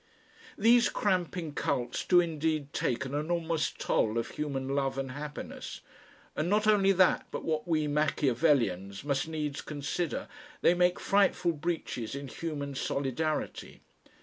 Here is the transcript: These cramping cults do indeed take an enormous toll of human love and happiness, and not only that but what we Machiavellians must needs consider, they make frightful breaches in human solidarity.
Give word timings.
These 0.57 0.89
cramping 0.89 1.53
cults 1.53 2.03
do 2.05 2.19
indeed 2.19 2.73
take 2.73 3.05
an 3.05 3.13
enormous 3.13 3.69
toll 3.69 4.17
of 4.17 4.31
human 4.31 4.69
love 4.69 4.97
and 4.97 5.11
happiness, 5.11 5.81
and 6.35 6.49
not 6.49 6.65
only 6.65 6.91
that 6.93 7.27
but 7.29 7.43
what 7.45 7.67
we 7.67 7.85
Machiavellians 7.85 9.03
must 9.03 9.27
needs 9.27 9.61
consider, 9.61 10.27
they 10.61 10.73
make 10.73 10.99
frightful 10.99 11.51
breaches 11.51 12.15
in 12.15 12.29
human 12.29 12.73
solidarity. 12.73 13.81